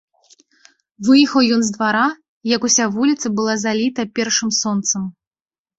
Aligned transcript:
Выехаў 1.09 1.41
ён 1.59 1.61
з 1.67 1.75
двара, 1.77 2.07
як 2.55 2.61
уся 2.71 2.85
вуліца 2.97 3.27
была 3.43 3.53
заліта 3.67 4.01
першым 4.19 4.49
сонцам. 4.65 5.03